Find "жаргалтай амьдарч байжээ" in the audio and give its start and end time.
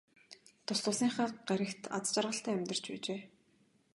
2.13-3.19